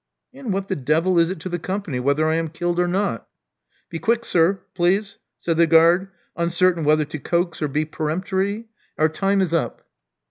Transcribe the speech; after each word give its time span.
And 0.33 0.51
what 0.51 0.67
the 0.67 0.75
devil 0.75 1.19
is 1.19 1.29
it 1.29 1.39
to 1.41 1.47
the 1.49 1.59
Company 1.59 1.99
whether 1.99 2.27
I 2.27 2.33
am 2.33 2.47
killed 2.49 2.79
or 2.79 2.87
not?" 2.87 3.27
Be 3.91 3.99
quick, 3.99 4.25
sir, 4.25 4.61
please," 4.73 5.19
said 5.39 5.57
the 5.57 5.67
guard, 5.67 6.07
uncertain 6.35 6.83
whether 6.83 7.05
to 7.05 7.19
coax 7.19 7.61
or 7.61 7.67
be 7.67 7.85
peremptory. 7.85 8.65
Our 8.97 9.09
time 9.09 9.41
is, 9.41 9.53
up. 9.53 9.87